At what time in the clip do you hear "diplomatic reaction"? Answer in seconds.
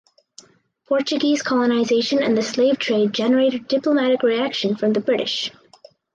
3.67-4.75